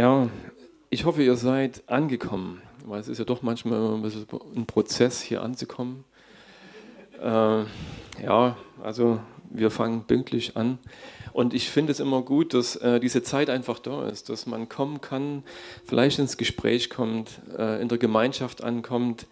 Ja, 0.00 0.30
ich 0.88 1.04
hoffe, 1.04 1.22
ihr 1.22 1.36
seid 1.36 1.82
angekommen, 1.86 2.62
weil 2.86 3.00
es 3.00 3.08
ist 3.08 3.18
ja 3.18 3.26
doch 3.26 3.42
manchmal 3.42 3.96
ein 3.96 4.00
bisschen 4.00 4.24
ein 4.56 4.64
Prozess, 4.64 5.20
hier 5.20 5.42
anzukommen. 5.42 6.04
Äh, 7.20 7.64
ja, 8.24 8.56
also 8.82 9.20
wir 9.50 9.70
fangen 9.70 10.04
pünktlich 10.06 10.56
an. 10.56 10.78
Und 11.34 11.52
ich 11.52 11.68
finde 11.68 11.92
es 11.92 12.00
immer 12.00 12.22
gut, 12.22 12.54
dass 12.54 12.76
äh, 12.76 12.98
diese 12.98 13.22
Zeit 13.22 13.50
einfach 13.50 13.78
da 13.78 14.08
ist, 14.08 14.30
dass 14.30 14.46
man 14.46 14.70
kommen 14.70 15.02
kann, 15.02 15.42
vielleicht 15.84 16.18
ins 16.18 16.38
Gespräch 16.38 16.88
kommt, 16.88 17.42
äh, 17.58 17.82
in 17.82 17.88
der 17.88 17.98
Gemeinschaft 17.98 18.64
ankommt, 18.64 19.26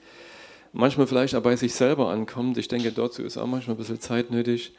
manchmal 0.75 1.07
vielleicht 1.07 1.35
auch 1.35 1.43
bei 1.43 1.57
sich 1.57 1.73
selber 1.73 2.11
ankommt. 2.11 2.59
Ich 2.59 2.69
denke, 2.69 2.93
dazu 2.93 3.23
ist 3.23 3.39
auch 3.39 3.47
manchmal 3.47 3.77
ein 3.77 3.79
bisschen 3.79 4.01
Zeit 4.01 4.31
nötig. 4.31 4.75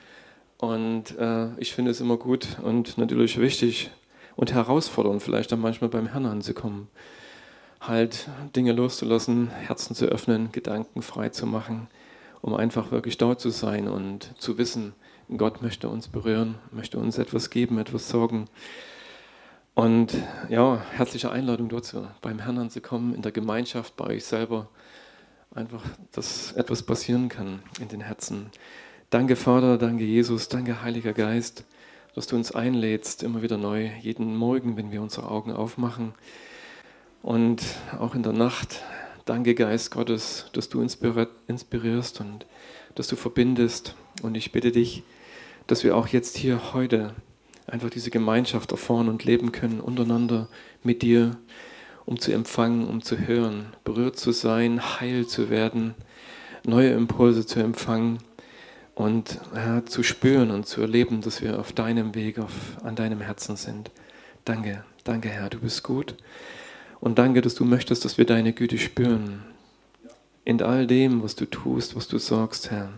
Und 0.59 1.17
äh, 1.17 1.47
ich 1.57 1.73
finde 1.73 1.89
es 1.89 1.99
immer 1.99 2.17
gut 2.17 2.59
und 2.61 2.99
natürlich 2.99 3.39
wichtig 3.39 3.89
und 4.39 4.53
herausfordernd, 4.53 5.21
vielleicht 5.21 5.51
dann 5.51 5.59
manchmal 5.59 5.89
beim 5.89 6.07
Herrn 6.07 6.25
anzukommen. 6.25 6.87
Halt 7.81 8.29
Dinge 8.55 8.71
loszulassen, 8.71 9.49
Herzen 9.49 9.95
zu 9.95 10.05
öffnen, 10.05 10.53
Gedanken 10.53 11.01
frei 11.01 11.27
zu 11.27 11.45
machen, 11.45 11.89
um 12.39 12.53
einfach 12.53 12.89
wirklich 12.89 13.17
dort 13.17 13.41
zu 13.41 13.49
sein 13.49 13.89
und 13.89 14.33
zu 14.37 14.57
wissen, 14.57 14.93
Gott 15.35 15.61
möchte 15.61 15.89
uns 15.89 16.07
berühren, 16.07 16.55
möchte 16.71 16.99
uns 16.99 17.17
etwas 17.17 17.49
geben, 17.49 17.79
etwas 17.79 18.07
sorgen. 18.07 18.45
Und 19.75 20.15
ja, 20.47 20.81
herzliche 20.93 21.33
Einladung 21.33 21.67
dazu, 21.67 22.07
beim 22.21 22.39
Herrn 22.39 22.59
anzukommen, 22.59 23.13
in 23.13 23.21
der 23.21 23.33
Gemeinschaft, 23.33 23.97
bei 23.97 24.05
euch 24.05 24.23
selber. 24.23 24.69
Einfach, 25.53 25.83
dass 26.13 26.53
etwas 26.53 26.83
passieren 26.83 27.27
kann 27.27 27.61
in 27.81 27.89
den 27.89 27.99
Herzen. 27.99 28.51
Danke, 29.09 29.35
Vater, 29.35 29.77
danke, 29.77 30.05
Jesus, 30.05 30.47
danke, 30.47 30.81
Heiliger 30.81 31.11
Geist, 31.11 31.65
dass 32.15 32.27
du 32.27 32.35
uns 32.35 32.51
einlädst, 32.51 33.23
immer 33.23 33.41
wieder 33.41 33.57
neu, 33.57 33.89
jeden 34.01 34.35
Morgen, 34.35 34.77
wenn 34.77 34.91
wir 34.91 35.01
unsere 35.01 35.29
Augen 35.29 35.51
aufmachen. 35.51 36.13
Und 37.21 37.63
auch 37.99 38.15
in 38.15 38.23
der 38.23 38.33
Nacht, 38.33 38.81
danke, 39.25 39.55
Geist 39.55 39.91
Gottes, 39.91 40.47
dass 40.53 40.69
du 40.69 40.81
inspirierst 40.81 42.21
und 42.21 42.45
dass 42.95 43.07
du 43.07 43.15
verbindest. 43.15 43.95
Und 44.21 44.35
ich 44.35 44.51
bitte 44.51 44.71
dich, 44.71 45.03
dass 45.67 45.83
wir 45.83 45.95
auch 45.95 46.07
jetzt 46.07 46.37
hier 46.37 46.73
heute 46.73 47.13
einfach 47.67 47.89
diese 47.89 48.09
Gemeinschaft 48.09 48.71
erfahren 48.71 49.09
und 49.09 49.23
leben 49.25 49.51
können 49.51 49.79
untereinander 49.79 50.47
mit 50.83 51.01
dir, 51.03 51.37
um 52.05 52.19
zu 52.19 52.31
empfangen, 52.31 52.87
um 52.87 53.03
zu 53.03 53.19
hören, 53.19 53.67
berührt 53.83 54.17
zu 54.17 54.31
sein, 54.31 54.99
heil 54.99 55.27
zu 55.27 55.51
werden, 55.51 55.93
neue 56.65 56.89
Impulse 56.89 57.45
zu 57.45 57.59
empfangen 57.59 58.17
und 58.99 59.39
ja, 59.55 59.85
zu 59.85 60.03
spüren 60.03 60.51
und 60.51 60.67
zu 60.67 60.81
erleben, 60.81 61.21
dass 61.21 61.41
wir 61.41 61.57
auf 61.57 61.71
deinem 61.71 62.15
Weg, 62.15 62.37
auf, 62.37 62.51
an 62.83 62.97
deinem 62.97 63.21
Herzen 63.21 63.55
sind. 63.55 63.91
Danke, 64.43 64.83
danke 65.05 65.29
Herr, 65.29 65.49
du 65.49 65.57
bist 65.59 65.83
gut. 65.83 66.15
Und 66.99 67.17
danke, 67.17 67.39
dass 67.39 67.55
du 67.55 67.63
möchtest, 67.63 68.03
dass 68.03 68.17
wir 68.17 68.25
deine 68.25 68.51
Güte 68.51 68.77
spüren. 68.77 69.45
In 70.43 70.61
all 70.61 70.85
dem, 70.85 71.23
was 71.23 71.37
du 71.37 71.45
tust, 71.45 71.95
was 71.95 72.09
du 72.09 72.17
sagst, 72.17 72.71
Herr. 72.71 72.89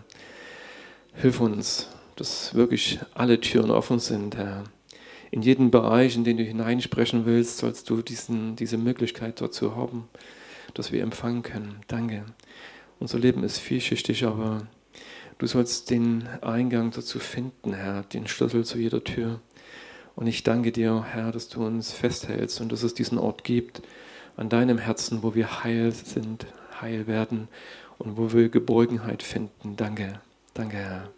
Hilf 1.14 1.38
uns, 1.38 1.86
dass 2.16 2.52
wirklich 2.52 2.98
alle 3.14 3.40
Türen 3.40 3.70
offen 3.70 4.00
sind, 4.00 4.36
Herr. 4.36 4.64
In 5.30 5.42
jedem 5.42 5.70
Bereich, 5.70 6.16
in 6.16 6.24
den 6.24 6.36
du 6.36 6.42
hineinsprechen 6.42 7.26
willst, 7.26 7.58
sollst 7.58 7.88
du 7.88 8.02
diesen, 8.02 8.56
diese 8.56 8.76
Möglichkeit 8.76 9.40
dazu 9.40 9.76
haben, 9.76 10.08
dass 10.74 10.90
wir 10.90 11.04
empfangen 11.04 11.44
können. 11.44 11.76
Danke. 11.86 12.24
Unser 12.98 13.20
Leben 13.20 13.44
ist 13.44 13.58
vielschichtig, 13.58 14.24
aber 14.24 14.66
du 15.42 15.48
sollst 15.48 15.90
den 15.90 16.28
Eingang 16.40 16.92
dazu 16.92 17.18
finden, 17.18 17.74
Herr, 17.74 18.04
den 18.04 18.28
Schlüssel 18.28 18.64
zu 18.64 18.78
jeder 18.78 19.02
Tür. 19.02 19.40
Und 20.14 20.28
ich 20.28 20.44
danke 20.44 20.70
dir, 20.70 21.04
Herr, 21.10 21.32
dass 21.32 21.48
du 21.48 21.66
uns 21.66 21.90
festhältst 21.90 22.60
und 22.60 22.70
dass 22.70 22.84
es 22.84 22.94
diesen 22.94 23.18
Ort 23.18 23.42
gibt, 23.42 23.82
an 24.36 24.48
deinem 24.48 24.78
Herzen, 24.78 25.24
wo 25.24 25.34
wir 25.34 25.64
heil 25.64 25.90
sind, 25.90 26.46
heil 26.80 27.08
werden 27.08 27.48
und 27.98 28.16
wo 28.16 28.32
wir 28.32 28.50
Geborgenheit 28.50 29.24
finden. 29.24 29.74
Danke, 29.74 30.20
danke, 30.54 30.76
Herr. 30.76 31.08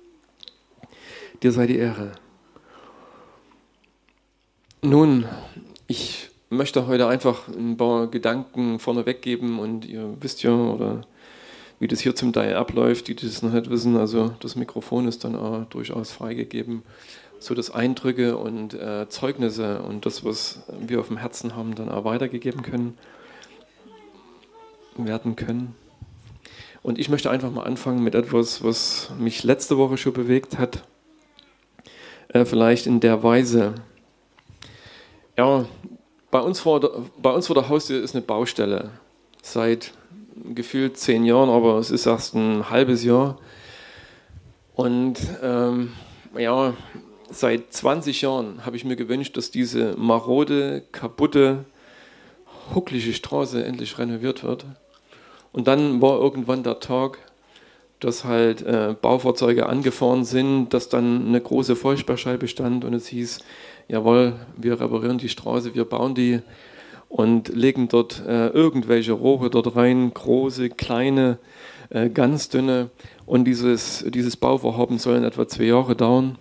Dir 1.42 1.52
sei 1.52 1.66
die 1.66 1.76
Ehre. 1.76 2.12
Nun, 4.80 5.26
ich 5.86 6.30
möchte 6.48 6.86
heute 6.86 7.08
einfach 7.08 7.48
ein 7.48 7.76
paar 7.76 8.06
Gedanken 8.06 8.78
vorneweg 8.78 9.20
geben 9.20 9.58
und 9.58 9.84
ihr 9.84 10.16
wisst 10.20 10.42
ja, 10.42 10.54
oder 10.54 11.02
wie 11.80 11.88
das 11.88 12.00
hier 12.00 12.14
zum 12.14 12.32
Teil 12.32 12.54
abläuft, 12.54 13.08
die 13.08 13.14
das 13.14 13.42
noch 13.42 13.52
nicht 13.52 13.70
wissen. 13.70 13.96
Also 13.96 14.34
das 14.40 14.56
Mikrofon 14.56 15.08
ist 15.08 15.24
dann 15.24 15.36
auch 15.36 15.64
durchaus 15.66 16.12
freigegeben, 16.12 16.82
so 17.38 17.54
dass 17.54 17.70
Eindrücke 17.70 18.36
und 18.36 18.74
äh, 18.74 19.08
Zeugnisse 19.08 19.82
und 19.82 20.06
das, 20.06 20.24
was 20.24 20.62
wir 20.80 21.00
auf 21.00 21.08
dem 21.08 21.16
Herzen 21.16 21.56
haben, 21.56 21.74
dann 21.74 21.88
auch 21.88 22.04
weitergegeben 22.04 22.62
können, 22.62 22.96
werden 24.96 25.36
können. 25.36 25.74
Und 26.82 26.98
ich 26.98 27.08
möchte 27.08 27.30
einfach 27.30 27.50
mal 27.50 27.64
anfangen 27.64 28.02
mit 28.02 28.14
etwas, 28.14 28.62
was 28.62 29.10
mich 29.18 29.42
letzte 29.42 29.78
Woche 29.78 29.96
schon 29.96 30.12
bewegt 30.12 30.58
hat 30.58 30.84
äh, 32.34 32.44
vielleicht 32.44 32.86
in 32.86 33.00
der 33.00 33.22
Weise. 33.22 33.74
Ja, 35.38 35.64
bei 36.30 36.40
uns, 36.40 36.60
vor 36.60 36.80
der, 36.80 36.90
bei 37.16 37.30
uns 37.30 37.46
vor 37.46 37.54
der 37.54 37.68
Haustür 37.68 38.02
ist 38.02 38.14
eine 38.14 38.22
Baustelle. 38.22 38.90
Seit 39.42 39.92
gefühlt 40.54 40.96
zehn 40.96 41.24
Jahren, 41.24 41.50
aber 41.50 41.78
es 41.78 41.90
ist 41.90 42.06
erst 42.06 42.34
ein 42.34 42.70
halbes 42.70 43.04
Jahr. 43.04 43.38
Und 44.74 45.18
ähm, 45.42 45.92
ja, 46.36 46.74
seit 47.30 47.72
20 47.72 48.22
Jahren 48.22 48.64
habe 48.66 48.76
ich 48.76 48.84
mir 48.84 48.96
gewünscht, 48.96 49.36
dass 49.36 49.50
diese 49.50 49.94
marode, 49.96 50.82
kaputte, 50.92 51.64
hucklige 52.74 53.12
Straße 53.12 53.64
endlich 53.64 53.98
renoviert 53.98 54.42
wird. 54.42 54.64
Und 55.52 55.68
dann 55.68 56.02
war 56.02 56.18
irgendwann 56.18 56.64
der 56.64 56.80
Tag, 56.80 57.18
dass 58.00 58.24
halt 58.24 58.62
äh, 58.62 58.94
Baufahrzeuge 59.00 59.66
angefahren 59.66 60.24
sind, 60.24 60.70
dass 60.74 60.88
dann 60.88 61.28
eine 61.28 61.40
große 61.40 61.76
Vollsperrscheibe 61.76 62.48
stand 62.48 62.84
und 62.84 62.92
es 62.92 63.06
hieß, 63.06 63.38
jawohl, 63.88 64.34
wir 64.56 64.80
reparieren 64.80 65.18
die 65.18 65.28
Straße, 65.28 65.74
wir 65.74 65.84
bauen 65.84 66.14
die 66.14 66.40
und 67.08 67.48
legen 67.48 67.88
dort 67.88 68.22
äh, 68.26 68.48
irgendwelche 68.48 69.12
Rohre 69.12 69.50
dort 69.50 69.76
rein, 69.76 70.12
große, 70.12 70.70
kleine, 70.70 71.38
äh, 71.90 72.08
ganz 72.08 72.48
dünne 72.48 72.90
und 73.26 73.44
dieses, 73.44 74.04
dieses 74.08 74.36
Bauvorhaben 74.36 74.98
soll 74.98 75.16
in 75.16 75.24
etwa 75.24 75.46
zwei 75.46 75.64
Jahre 75.64 75.94
dauern. 75.96 76.38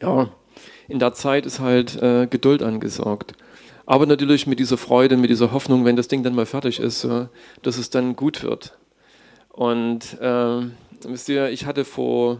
Ja, 0.00 0.28
in 0.88 0.98
der 0.98 1.12
Zeit 1.12 1.46
ist 1.46 1.60
halt 1.60 2.00
äh, 2.02 2.26
Geduld 2.26 2.62
angesagt. 2.62 3.34
Aber 3.86 4.04
natürlich 4.04 4.46
mit 4.46 4.58
dieser 4.58 4.76
Freude, 4.76 5.16
mit 5.16 5.30
dieser 5.30 5.52
Hoffnung, 5.52 5.84
wenn 5.86 5.96
das 5.96 6.08
Ding 6.08 6.22
dann 6.22 6.34
mal 6.34 6.44
fertig 6.44 6.78
ist, 6.78 7.08
dass 7.62 7.78
es 7.78 7.88
dann 7.88 8.16
gut 8.16 8.42
wird. 8.42 8.76
Und 9.50 10.20
äh, 10.20 10.60
wisst 11.06 11.30
ihr, 11.30 11.48
ich 11.48 11.64
hatte 11.64 11.86
vor 11.86 12.38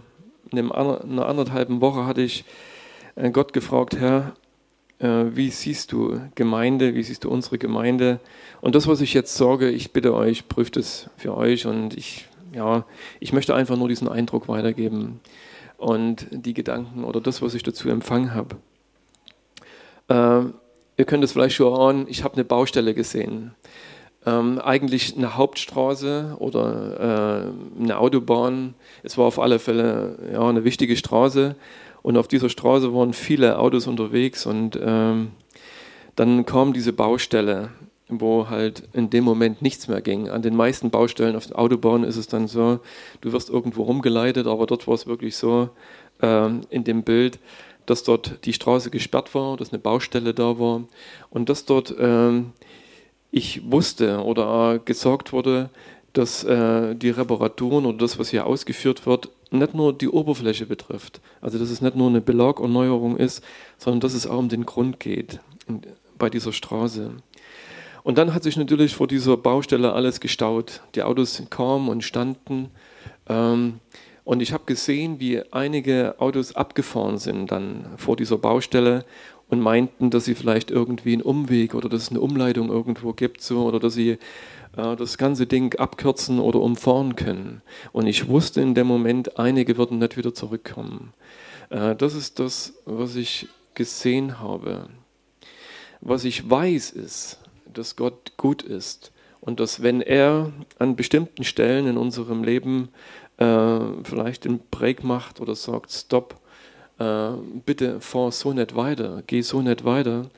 einem, 0.53 0.71
einer 0.73 1.27
anderthalben 1.27 1.81
Woche 1.81 2.07
hatte 2.07 2.23
ich 2.23 2.45
äh, 3.17 3.31
Gott 3.31 3.53
gefragt, 3.53 3.97
Herr, 3.99 4.35
wie 5.01 5.51
siehst 5.51 5.93
du 5.93 6.21
Gemeinde, 6.35 6.95
wie 6.95 7.03
siehst 7.03 7.25
du 7.25 7.31
unsere 7.31 7.59
Gemeinde? 7.59 8.19
Und 8.61 8.75
das, 8.75 8.89
was 8.89 9.01
ich 9.01 9.15
jetzt 9.15 9.37
sage, 9.37 9.71
ich 9.71 9.93
bitte 9.93 10.15
euch, 10.15 10.49
prüft 10.49 10.77
es 10.77 11.09
für 11.17 11.37
euch 11.37 11.67
und 11.67 11.97
ich, 11.97 12.27
ja, 12.53 12.85
ich 13.21 13.33
möchte 13.33 13.55
einfach 13.55 13.77
nur 13.77 13.89
diesen 13.89 14.09
Eindruck 14.09 14.49
weitergeben 14.49 15.21
und 15.77 16.27
die 16.31 16.55
Gedanken 16.55 17.05
oder 17.05 17.21
das, 17.21 17.43
was 17.43 17.55
ich 17.55 17.63
dazu 17.63 17.89
empfangen 17.89 18.35
habe. 18.35 18.57
Äh, 20.09 20.51
ihr 20.97 21.05
könnt 21.05 21.23
es 21.23 21.33
vielleicht 21.33 21.55
schon 21.55 21.73
ahnen, 21.73 22.07
ich 22.09 22.25
habe 22.25 22.35
eine 22.35 22.45
Baustelle 22.45 22.95
gesehen 22.95 23.55
ähm, 24.27 24.61
eigentlich 24.63 25.17
eine 25.17 25.37
Hauptstraße 25.37 26.37
oder 26.39 27.53
äh, 27.79 27.83
eine 27.83 27.99
Autobahn. 27.99 28.75
Es 29.03 29.17
war 29.17 29.27
auf 29.27 29.39
alle 29.39 29.59
Fälle 29.59 30.19
ja, 30.33 30.47
eine 30.47 30.65
wichtige 30.65 30.97
Straße 30.97 31.57
und 32.03 32.17
auf 32.17 32.29
dieser 32.29 32.49
Straße 32.49 32.95
waren 32.95 33.13
viele 33.13 33.59
Autos 33.59 33.87
unterwegs 33.87 34.47
und 34.47 34.79
ähm, 34.83 35.33
dann 36.17 36.45
kam 36.47 36.73
diese 36.73 36.93
Baustelle, 36.93 37.71
wo 38.09 38.49
halt 38.49 38.89
in 38.93 39.11
dem 39.11 39.25
Moment 39.25 39.63
nichts 39.63 39.89
mehr 39.89 40.01
ging. 40.01 40.29
An 40.29 40.43
den 40.43 40.57
meisten 40.57 40.91
Baustellen 40.91 41.37
auf 41.37 41.47
der 41.47 41.59
Autobahn 41.59 42.05
ist 42.05 42.17
es 42.17 42.27
dann 42.27 42.49
so, 42.49 42.81
du 43.21 43.33
wirst 43.33 43.51
irgendwo 43.51 43.83
rumgeleitet, 43.83 44.47
aber 44.47 44.67
dort 44.67 44.87
war 44.87 44.95
es 44.95 45.07
wirklich 45.07 45.37
so 45.37 45.71
ähm, 46.23 46.63
in 46.71 46.85
dem 46.85 47.03
Bild, 47.03 47.39
dass 47.87 48.03
dort 48.03 48.45
die 48.45 48.53
Straße 48.53 48.91
gesperrt 48.91 49.35
war, 49.35 49.57
dass 49.57 49.73
eine 49.73 49.79
Baustelle 49.79 50.35
da 50.35 50.59
war 50.59 50.83
und 51.31 51.49
dass 51.49 51.65
dort 51.65 51.95
ähm, 51.99 52.53
ich 53.31 53.71
wusste 53.71 54.23
oder 54.23 54.79
gesorgt 54.79 55.33
wurde, 55.33 55.71
dass 56.13 56.45
äh, 56.45 56.95
die 56.95 57.11
Reparaturen 57.11 57.87
oder 57.87 57.99
das, 57.99 58.19
was 58.19 58.31
hier 58.31 58.47
ausgeführt 58.47 59.07
wird, 59.07 59.29
nicht 59.51 59.75
nur 59.75 59.93
die 59.93 60.09
Oberfläche 60.09 60.67
betrifft. 60.67 61.21
Also 61.41 61.59
dass 61.59 61.71
es 61.71 61.81
nicht 61.81 61.97
nur 61.97 62.09
eine 62.09 62.21
Belagerneuerung 62.21 63.17
ist, 63.17 63.43
sondern 63.77 64.01
dass 64.01 64.15
es 64.15 64.27
auch 64.27 64.39
um 64.39 64.49
den 64.49 64.67
Grund 64.67 65.01
geht 65.01 65.41
bei 66.19 66.31
dieser 66.31 66.53
Straße. 66.53 67.13
Und 68.03 68.19
dann 68.19 68.33
hat 68.35 68.43
sich 68.43 68.57
natürlich 68.57 68.95
vor 68.95 69.07
dieser 69.07 69.37
Baustelle 69.37 69.93
alles 69.93 70.21
gestaut. 70.21 70.83
Die 70.95 71.03
Autos 71.03 71.43
kamen 71.51 71.89
und 71.89 72.03
standen. 72.03 72.71
Ähm, 73.29 73.81
und 74.25 74.41
ich 74.41 74.53
habe 74.53 74.65
gesehen, 74.67 75.21
wie 75.21 75.43
einige 75.53 76.15
Autos 76.19 76.55
abgefahren 76.55 77.19
sind 77.19 77.51
dann 77.51 77.87
vor 77.97 78.17
dieser 78.17 78.37
Baustelle 78.37 79.05
und 79.49 79.61
meinten, 79.61 80.11
dass 80.11 80.27
sie 80.27 80.35
vielleicht 80.35 80.71
irgendwie 80.71 81.15
einen 81.15 81.23
Umweg 81.23 81.75
oder 81.75 81.89
dass 81.89 82.03
es 82.03 82.11
eine 82.11 82.21
Umleitung 82.21 82.69
irgendwo 82.69 83.13
gibt 83.13 83.41
so, 83.41 83.65
oder 83.65 83.81
dass 83.81 83.95
sie 83.95 84.19
das 84.73 85.19
ganze 85.19 85.47
Ding 85.47 85.75
abkürzen 85.79 86.39
oder 86.39 86.61
umfahren 86.61 87.17
können. 87.17 87.63
Und 87.93 88.07
ich 88.07 88.29
wusste 88.29 88.61
in 88.61 88.75
dem 88.75 88.87
Moment, 88.87 89.39
einige 89.39 89.77
würden 89.77 89.99
nicht 89.99 90.17
wieder 90.17 90.35
zurückkommen. 90.35 91.13
Äh, 91.71 91.97
das 91.97 92.15
ist 92.15 92.39
das, 92.39 92.75
was 92.85 93.17
ich 93.17 93.49
gesehen 93.75 94.41
habe. 94.41 94.89
Was 96.01 96.25
ich 96.25 96.49
weiß 96.49 96.91
ist, 96.91 97.39
dass 97.73 97.97
Gott 97.97 98.37
gut 98.37 98.63
ist 98.63 99.13
und 99.41 99.61
dass 99.61 99.83
wenn 99.83 100.01
er 100.01 100.53
an 100.79 100.97
bestimmten 100.97 101.45
Stellen 101.45 101.87
in 101.87 101.97
unserem 101.97 102.45
Leben 102.45 102.91
äh, 103.39 103.79
vielleicht 104.05 104.45
den 104.45 104.61
Break 104.71 105.05
macht 105.05 105.41
oder 105.41 105.55
sagt, 105.55 105.93
stopp, 105.93 106.41
äh, 106.99 107.31
bitte 107.65 108.01
fahr 108.01 108.33
so 108.33 108.53
nicht 108.53 108.77
weiter, 108.77 109.23
geh 109.27 109.43
so 109.43 109.63
nicht 109.63 109.85
weiter. 109.85 110.31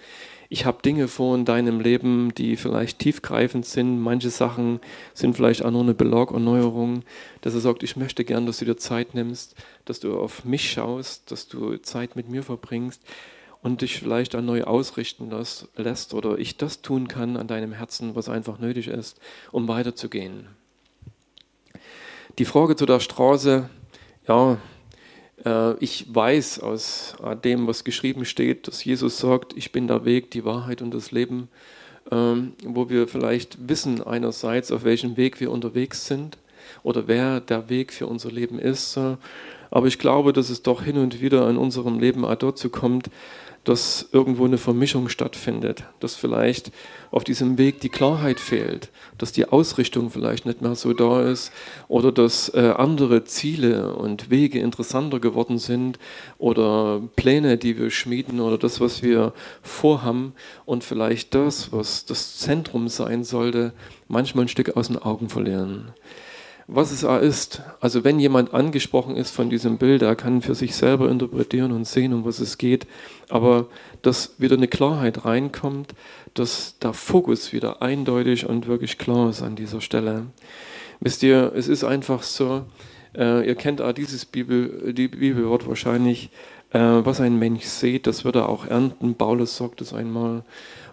Ich 0.53 0.67
habe 0.67 0.83
Dinge 0.83 1.07
vor 1.07 1.37
in 1.37 1.45
deinem 1.45 1.79
Leben, 1.79 2.35
die 2.35 2.57
vielleicht 2.57 2.99
tiefgreifend 2.99 3.65
sind. 3.65 4.01
Manche 4.01 4.31
Sachen 4.31 4.81
sind 5.15 5.37
vielleicht 5.37 5.65
auch 5.65 5.71
nur 5.71 5.83
eine 5.83 5.95
Belagerneuerung, 5.95 7.05
dass 7.41 7.55
er 7.55 7.61
sagt, 7.61 7.85
ich 7.85 7.95
möchte 7.95 8.25
gern, 8.25 8.47
dass 8.47 8.59
du 8.59 8.65
dir 8.65 8.77
Zeit 8.77 9.15
nimmst, 9.15 9.55
dass 9.85 10.01
du 10.01 10.19
auf 10.19 10.45
mich 10.45 10.73
schaust, 10.73 11.31
dass 11.31 11.47
du 11.47 11.77
Zeit 11.77 12.17
mit 12.17 12.29
mir 12.29 12.43
verbringst 12.43 13.01
und 13.63 13.83
dich 13.83 14.01
vielleicht 14.01 14.35
auch 14.35 14.43
neu 14.43 14.65
ausrichten 14.65 15.31
lässt 15.77 16.15
oder 16.15 16.37
ich 16.37 16.57
das 16.57 16.83
tun 16.83 17.07
kann 17.07 17.37
an 17.37 17.47
deinem 17.47 17.73
Herzen, 17.73 18.17
was 18.17 18.29
einfach 18.29 18.59
nötig 18.59 18.89
ist, 18.89 19.21
um 19.53 19.69
weiterzugehen. 19.69 20.49
Die 22.41 22.45
Frage 22.45 22.75
zu 22.75 22.87
der 22.87 22.99
Straße, 22.99 23.71
ja, 24.27 24.59
ich 25.81 26.15
weiß 26.15 26.61
aus 26.61 27.15
dem, 27.45 27.67
was 27.67 27.85
geschrieben 27.85 28.25
steht, 28.25 28.69
dass 28.69 28.85
Jesus 28.85 29.19
sagt, 29.19 29.57
ich 29.57 29.73
bin 29.73 29.89
der 29.89 30.05
Weg, 30.05 30.31
die 30.31 30.45
Wahrheit 30.45 30.83
und 30.83 30.93
das 30.93 31.13
Leben, 31.13 31.49
ähm, 32.11 32.53
wo 32.65 32.91
wir 32.91 33.09
vielleicht 33.09 33.69
wissen 33.69 34.03
einerseits, 34.03 34.71
auf 34.71 34.85
welchem 34.85 35.17
Weg 35.17 35.41
wir 35.41 35.51
unterwegs 35.51 36.07
sind 36.07 36.37
oder 36.83 37.09
wer 37.09 37.41
der 37.41 37.69
Weg 37.69 37.93
für 37.93 38.07
unser 38.07 38.31
Leben 38.31 38.59
ist. 38.59 38.99
Aber 39.71 39.87
ich 39.87 39.99
glaube, 39.99 40.33
dass 40.33 40.51
es 40.51 40.63
doch 40.63 40.83
hin 40.83 40.99
und 40.99 41.21
wieder 41.21 41.49
in 41.49 41.57
unserem 41.57 41.99
Leben 42.01 42.23
dazu 42.23 42.69
kommt, 42.69 43.11
dass 43.65 44.09
irgendwo 44.13 44.47
eine 44.47 44.59
Vermischung 44.59 45.09
stattfindet, 45.09 45.85
dass 46.01 46.15
vielleicht 46.15 46.73
auf 47.11 47.25
diesem 47.25 47.59
Weg 47.59 47.81
die 47.81 47.89
Klarheit 47.91 48.41
fehlt, 48.41 48.91
dass 49.19 49.33
die 49.33 49.47
Ausrichtung 49.47 50.11
vielleicht 50.11 50.47
nicht 50.47 50.63
mehr 50.63 50.75
so 50.75 50.93
da 50.95 51.23
ist 51.23 51.53
oder 51.89 52.11
dass 52.11 52.49
äh, 52.55 52.73
andere 52.77 53.25
Ziele 53.25 53.95
und 53.95 54.31
Wege 54.31 54.61
interessanter 54.61 55.21
geworden 55.21 55.59
sind 55.59 55.99
oder 56.39 57.03
Pläne, 57.17 57.59
die 57.59 57.79
wir 57.79 57.91
schmieden 57.91 58.41
oder 58.41 58.57
das, 58.57 58.81
was 58.81 59.03
wir 59.03 59.35
vorhaben 59.63 60.33
und 60.65 60.83
vielleicht 60.83 61.35
das, 61.35 61.73
was 61.73 62.07
das 62.07 62.39
Zentrum 62.39 62.89
sein 62.89 63.25
sollte, 63.25 63.73
manchmal 64.09 64.47
ein 64.47 64.49
Stück 64.49 64.77
aus 64.77 64.89
den 64.89 64.99
Augen 64.99 65.29
verlieren 65.29 65.93
was 66.73 66.93
es 66.93 67.03
ist. 67.03 67.63
Also 67.81 68.05
wenn 68.05 68.21
jemand 68.21 68.55
angesprochen 68.55 69.17
ist 69.17 69.31
von 69.31 69.51
diesem 69.51 69.79
Bild, 69.79 70.03
er 70.03 70.15
kann 70.15 70.41
für 70.41 70.55
sich 70.55 70.77
selber 70.77 71.11
interpretieren 71.11 71.73
und 71.73 71.87
sehen, 71.87 72.13
um 72.13 72.25
was 72.25 72.39
es 72.39 72.59
geht, 72.59 72.87
aber 73.29 73.67
dass 74.03 74.35
wieder 74.39 74.57
eine 74.57 74.69
Klarheit 74.69 75.25
reinkommt, 75.25 75.95
dass 76.35 76.79
der 76.79 76.93
Fokus 76.93 77.53
wieder 77.53 77.83
eindeutig 77.83 78.47
und 78.47 78.69
wirklich 78.69 78.99
klar 78.99 79.31
ist 79.31 79.43
an 79.43 79.57
dieser 79.57 79.81
Stelle. 79.81 80.27
Wisst 81.01 81.23
ihr, 81.23 81.53
es 81.57 81.67
ist 81.67 81.83
einfach 81.83 82.23
so, 82.23 82.65
äh, 83.17 83.47
ihr 83.47 83.57
kennt 83.57 83.81
auch 83.81 83.93
dieses 83.93 84.25
Bibel, 84.25 84.93
die 84.93 85.09
Bibelwort 85.09 85.67
wahrscheinlich, 85.67 86.31
äh, 86.71 86.79
was 86.79 87.21
ein 87.21 87.39
Mensch 87.39 87.65
sieht, 87.65 88.07
das 88.07 88.25
wird 88.25 88.37
er 88.37 88.49
auch 88.49 88.67
ernten. 88.67 89.17
Paulus 89.17 89.57
sagt 89.57 89.81
es 89.81 89.93
einmal. 89.93 90.45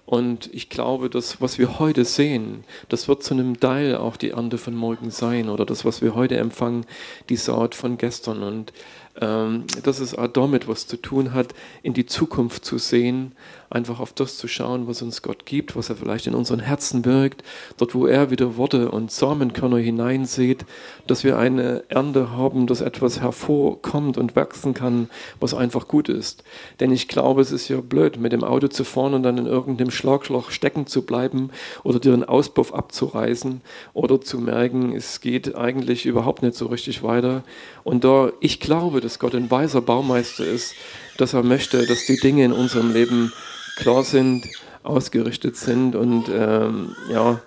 Und 0.07 0.49
ich 0.53 0.69
glaube, 0.69 1.09
das, 1.09 1.41
was 1.41 1.59
wir 1.59 1.79
heute 1.79 2.05
sehen, 2.05 2.63
das 2.87 3.09
wird 3.09 3.23
zu 3.23 3.33
einem 3.33 3.59
Teil 3.59 3.97
auch 3.97 4.15
die 4.15 4.29
Ernte 4.29 4.57
von 4.57 4.73
morgen 4.73 5.11
sein 5.11 5.49
oder 5.49 5.65
das, 5.65 5.83
was 5.83 6.01
wir 6.01 6.15
heute 6.15 6.37
empfangen, 6.37 6.85
die 7.27 7.35
Saat 7.35 7.75
von 7.75 7.97
gestern. 7.97 8.41
Und 8.41 8.71
dass 9.19 9.99
es 9.99 10.15
auch 10.15 10.27
damit 10.27 10.67
was 10.67 10.87
zu 10.87 10.97
tun 10.97 11.33
hat, 11.33 11.53
in 11.81 11.93
die 11.93 12.05
Zukunft 12.05 12.65
zu 12.65 12.77
sehen, 12.77 13.33
einfach 13.69 13.99
auf 13.99 14.13
das 14.13 14.37
zu 14.37 14.47
schauen, 14.47 14.87
was 14.87 15.01
uns 15.01 15.21
Gott 15.21 15.45
gibt, 15.45 15.75
was 15.75 15.89
er 15.89 15.95
vielleicht 15.95 16.27
in 16.27 16.35
unseren 16.35 16.59
Herzen 16.59 17.03
wirkt, 17.03 17.43
dort, 17.77 17.95
wo 17.95 18.07
er 18.07 18.31
wieder 18.31 18.57
Worte 18.57 18.91
und 18.91 19.11
Samenkörner 19.11 19.77
hineinsieht, 19.77 20.65
dass 21.05 21.23
wir 21.23 21.37
eine 21.37 21.83
Ernte 21.89 22.31
haben, 22.31 22.67
dass 22.67 22.81
etwas 22.81 23.19
hervorkommt 23.19 24.17
und 24.17 24.35
wachsen 24.35 24.73
kann, 24.73 25.09
was 25.39 25.53
einfach 25.53 25.87
gut 25.87 26.09
ist. 26.09 26.43
Denn 26.79 26.91
ich 26.91 27.07
glaube, 27.07 27.41
es 27.41 27.51
ist 27.51 27.67
ja 27.67 27.81
blöd, 27.81 28.19
mit 28.19 28.31
dem 28.31 28.43
Auto 28.43 28.67
zu 28.67 28.83
fahren 28.83 29.13
und 29.13 29.23
dann 29.23 29.37
in 29.37 29.47
irgendeinem 29.47 29.91
Schlagloch 29.91 30.51
stecken 30.51 30.87
zu 30.87 31.01
bleiben 31.01 31.49
oder 31.83 31.99
dir 31.99 32.13
einen 32.13 32.23
Auspuff 32.23 32.73
abzureißen 32.73 33.61
oder 33.93 34.21
zu 34.21 34.39
merken, 34.39 34.95
es 34.95 35.19
geht 35.21 35.55
eigentlich 35.55 36.05
überhaupt 36.05 36.41
nicht 36.41 36.55
so 36.55 36.67
richtig 36.67 37.03
weiter. 37.03 37.43
Und 37.83 38.03
da 38.03 38.31
ich 38.39 38.59
glaube, 38.59 39.01
dass 39.07 39.19
Gott 39.19 39.35
ein 39.35 39.49
weiser 39.49 39.79
Baumeister 39.79 40.45
ist, 40.45 40.75
dass 41.15 41.33
er 41.33 41.41
möchte, 41.41 41.85
dass 41.87 42.05
die 42.05 42.17
Dinge 42.17 42.43
in 42.43 42.51
unserem 42.51 42.91
Leben 42.91 43.31
klar 43.77 44.03
sind, 44.03 44.45
ausgerichtet 44.83 45.55
sind 45.55 45.95
und 45.95 46.25
ähm, 46.29 46.93
ja, 47.09 47.39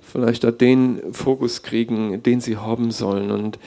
vielleicht 0.00 0.42
da 0.42 0.50
den 0.50 1.12
Fokus 1.12 1.62
kriegen, 1.62 2.22
den 2.22 2.40
sie 2.40 2.56
haben 2.56 2.90
sollen. 2.92 3.30
Und 3.30 3.58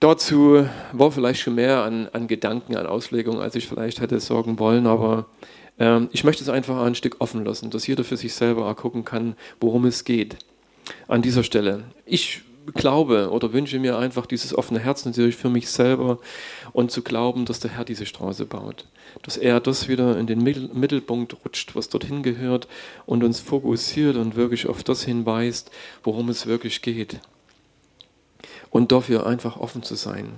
dazu 0.00 0.66
war 0.92 1.12
vielleicht 1.12 1.42
schon 1.42 1.56
mehr 1.56 1.82
an, 1.82 2.08
an 2.14 2.26
Gedanken, 2.26 2.74
an 2.74 2.86
Auslegung, 2.86 3.38
als 3.38 3.54
ich 3.54 3.68
vielleicht 3.68 4.00
hätte 4.00 4.18
sorgen 4.18 4.58
wollen, 4.58 4.86
aber 4.86 5.26
ähm, 5.78 6.08
ich 6.10 6.24
möchte 6.24 6.42
es 6.42 6.48
einfach 6.48 6.80
ein 6.80 6.94
Stück 6.94 7.16
offen 7.18 7.44
lassen, 7.44 7.68
dass 7.68 7.86
jeder 7.86 8.02
für 8.02 8.16
sich 8.16 8.32
selber 8.32 8.66
auch 8.66 8.76
gucken 8.76 9.04
kann, 9.04 9.36
worum 9.60 9.84
es 9.84 10.04
geht. 10.04 10.38
An 11.06 11.20
dieser 11.20 11.44
Stelle. 11.44 11.84
Ich 12.06 12.40
glaube 12.72 13.30
oder 13.30 13.52
wünsche 13.52 13.78
mir 13.78 13.98
einfach 13.98 14.26
dieses 14.26 14.54
offene 14.54 14.80
Herz 14.80 15.04
natürlich 15.04 15.36
für 15.36 15.50
mich 15.50 15.70
selber 15.70 16.18
und 16.72 16.90
zu 16.90 17.02
glauben, 17.02 17.44
dass 17.44 17.60
der 17.60 17.70
Herr 17.72 17.84
diese 17.84 18.06
Straße 18.06 18.46
baut. 18.46 18.86
Dass 19.22 19.36
er 19.36 19.60
das 19.60 19.88
wieder 19.88 20.18
in 20.18 20.26
den 20.26 20.42
Mittelpunkt 20.42 21.36
rutscht, 21.44 21.74
was 21.74 21.88
dorthin 21.88 22.22
gehört 22.22 22.68
und 23.06 23.24
uns 23.24 23.40
fokussiert 23.40 24.16
und 24.16 24.36
wirklich 24.36 24.68
auf 24.68 24.82
das 24.82 25.02
hinweist, 25.02 25.70
worum 26.02 26.28
es 26.28 26.46
wirklich 26.46 26.82
geht 26.82 27.20
und 28.70 28.92
dafür 28.92 29.26
einfach 29.26 29.56
offen 29.56 29.82
zu 29.82 29.96
sein, 29.96 30.32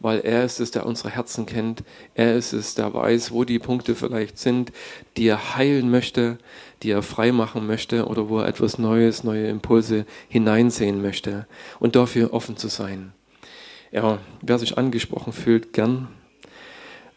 weil 0.00 0.20
er 0.20 0.44
ist 0.44 0.60
es, 0.60 0.70
der 0.70 0.86
unsere 0.86 1.10
Herzen 1.10 1.46
kennt, 1.46 1.82
er 2.14 2.36
ist 2.36 2.52
es, 2.52 2.74
der 2.74 2.92
weiß, 2.92 3.32
wo 3.32 3.44
die 3.44 3.58
Punkte 3.58 3.94
vielleicht 3.94 4.38
sind, 4.38 4.72
die 5.16 5.26
er 5.26 5.56
heilen 5.56 5.90
möchte, 5.90 6.38
die 6.82 6.90
er 6.90 7.02
frei 7.02 7.32
machen 7.32 7.66
möchte 7.66 8.06
oder 8.06 8.28
wo 8.28 8.40
er 8.40 8.48
etwas 8.48 8.78
Neues, 8.78 9.24
neue 9.24 9.48
Impulse 9.48 10.04
hineinsehen 10.28 11.02
möchte 11.02 11.46
und 11.80 11.96
dafür 11.96 12.32
offen 12.32 12.56
zu 12.56 12.68
sein. 12.68 13.12
Ja, 13.90 14.18
wer 14.42 14.58
sich 14.58 14.76
angesprochen 14.76 15.32
fühlt, 15.32 15.72
gern. 15.72 16.08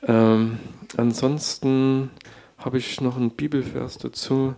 Ähm, 0.08 0.58
ansonsten 0.96 2.12
habe 2.58 2.78
ich 2.78 3.02
noch 3.02 3.18
einen 3.18 3.32
Bibelvers 3.32 3.98
dazu. 3.98 4.56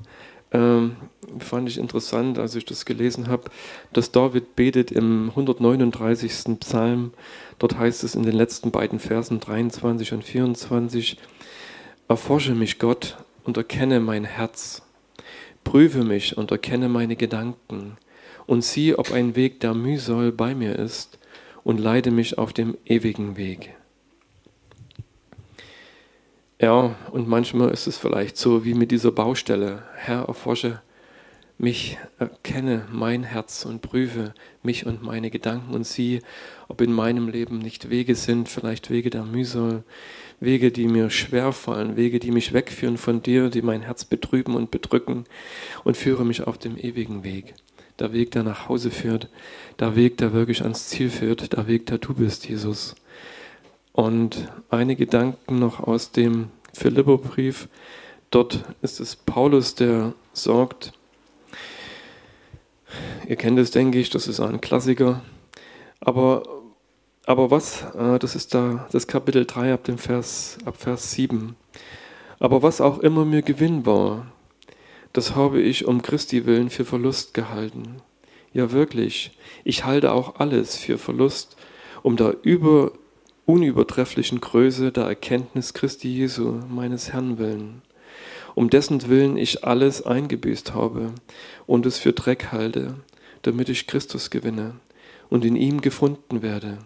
Ähm, 0.54 0.96
fand 1.40 1.68
ich 1.68 1.78
interessant, 1.78 2.38
als 2.38 2.56
ich 2.56 2.66
das 2.66 2.86
gelesen 2.86 3.28
habe, 3.28 3.50
dass 3.92 4.12
David 4.12 4.56
betet 4.56 4.92
im 4.92 5.30
139. 5.30 6.60
Psalm. 6.60 7.12
Dort 7.60 7.78
heißt 7.78 8.04
es 8.04 8.16
in 8.16 8.24
den 8.24 8.36
letzten 8.36 8.72
beiden 8.72 9.00
Versen 9.00 9.40
23 9.40 10.14
und 10.14 10.24
24, 10.24 11.18
Erforsche 12.08 12.54
mich 12.54 12.80
Gott 12.80 13.18
und 13.44 13.58
erkenne 13.58 14.00
mein 14.00 14.26
Herz. 14.26 14.84
Prüfe 15.64 16.04
mich 16.04 16.38
und 16.38 16.52
erkenne 16.52 16.90
meine 16.90 17.16
Gedanken 17.16 17.98
und 18.46 18.64
sieh, 18.64 18.94
ob 18.96 19.12
ein 19.12 19.36
Weg 19.36 19.62
der 19.62 19.74
Mühsal 19.74 20.32
bei 20.32 20.54
mir 20.54 20.78
ist 20.78 21.18
und 21.64 21.80
leite 21.80 22.12
mich 22.12 22.38
auf 22.38 22.52
dem 22.52 22.78
ewigen 22.86 23.38
Weg. 23.38 23.74
Ja, 26.64 26.96
und 27.12 27.28
manchmal 27.28 27.72
ist 27.72 27.88
es 27.88 27.98
vielleicht 27.98 28.38
so 28.38 28.64
wie 28.64 28.74
mit 28.74 28.90
dieser 28.92 29.12
Baustelle. 29.12 29.84
Herr, 29.98 30.30
erforsche 30.30 30.82
mich, 31.58 31.98
erkenne 32.20 32.88
mein 32.90 33.24
Herz 33.24 33.66
und 33.66 33.82
prüfe 33.82 34.34
mich 34.62 34.86
und 34.86 35.04
meine 35.04 35.30
Gedanken 35.30 35.74
und 35.74 35.86
sieh, 35.86 36.22
ob 36.70 36.80
in 36.80 36.94
meinem 36.94 37.28
Leben 37.28 37.58
nicht 37.58 37.90
Wege 37.90 38.16
sind, 38.16 38.48
vielleicht 38.48 38.90
Wege 38.90 39.10
der 39.10 39.26
Mühsal, 39.26 39.84
Wege, 40.40 40.72
die 40.72 40.88
mir 40.88 41.10
schwerfallen, 41.10 41.98
Wege, 41.98 42.20
die 42.20 42.32
mich 42.32 42.54
wegführen 42.54 42.96
von 42.96 43.22
dir, 43.22 43.50
die 43.50 43.62
mein 43.62 43.82
Herz 43.82 44.06
betrüben 44.06 44.56
und 44.56 44.72
bedrücken 44.72 45.26
und 45.84 45.98
führe 45.98 46.24
mich 46.24 46.48
auf 46.48 46.58
dem 46.58 46.78
ewigen 46.78 47.26
Weg. 47.26 47.56
Der 48.00 48.14
Weg, 48.14 48.32
der 48.32 48.44
nach 48.44 48.70
Hause 48.70 48.90
führt, 48.90 49.28
der 49.82 49.98
Weg, 49.98 50.16
der 50.18 50.32
wirklich 50.32 50.62
ans 50.62 50.88
Ziel 50.88 51.10
führt, 51.10 51.52
der 51.52 51.68
Weg, 51.68 51.88
der 51.88 51.98
du 51.98 52.14
bist, 52.14 52.48
Jesus. 52.48 52.96
Und 53.94 54.52
einige 54.70 55.06
Gedanken 55.06 55.60
noch 55.60 55.80
aus 55.80 56.12
dem 56.12 56.50
Philipperbrief. 56.74 57.70
Dort 58.32 58.64
ist 58.82 59.00
es 59.00 59.16
Paulus, 59.16 59.76
der 59.76 60.14
sorgt. 60.34 60.94
Ihr 63.28 63.36
kennt 63.36 63.60
es, 63.60 63.72
denke 63.72 64.00
ich, 64.00 64.10
das 64.10 64.28
ist 64.28 64.40
ein 64.40 64.60
Klassiker. 64.60 65.22
Aber, 66.00 66.44
aber 67.26 67.52
was? 67.52 67.84
Äh, 67.96 68.20
das 68.20 68.36
ist 68.36 68.54
da 68.54 68.88
das 68.92 69.08
Kapitel 69.08 69.46
3 69.46 69.74
ab 69.74 69.84
dem 69.84 70.00
Vers, 70.00 70.58
ab 70.66 70.76
Vers 70.78 71.12
7. 71.12 71.56
Aber 72.40 72.62
was 72.64 72.82
auch 72.82 73.00
immer 73.00 73.26
mir 73.26 73.44
Gewinn 73.44 73.86
war, 73.86 74.26
das 75.14 75.36
habe 75.36 75.62
ich 75.62 75.86
um 75.86 76.02
Christi 76.02 76.46
willen 76.48 76.72
für 76.72 76.86
Verlust 76.86 77.34
gehalten. 77.34 78.02
Ja 78.52 78.72
wirklich, 78.72 79.38
ich 79.64 79.86
halte 79.86 80.12
auch 80.12 80.40
alles 80.40 80.76
für 80.76 80.98
Verlust, 80.98 81.56
um 82.02 82.18
der 82.18 82.36
über, 82.42 82.92
unübertrefflichen 83.46 84.40
Größe 84.40 84.92
der 84.92 85.04
Erkenntnis 85.04 85.74
Christi 85.74 86.08
Jesu, 86.08 86.62
meines 86.70 87.12
Herrn 87.12 87.38
willen, 87.38 87.82
um 88.56 88.70
dessen 88.70 89.10
Willen 89.10 89.36
ich 89.36 89.66
alles 89.66 90.06
eingebüßt 90.06 90.74
habe 90.74 91.12
und 91.66 91.86
es 91.86 91.98
für 91.98 92.14
Dreck 92.14 92.52
halte, 92.52 92.96
damit 93.42 93.68
ich 93.68 93.88
Christus 93.88 94.30
gewinne 94.30 94.76
und 95.30 95.44
in 95.44 95.58
ihm 95.58 95.82
gefunden 95.82 96.42
werde, 96.42 96.78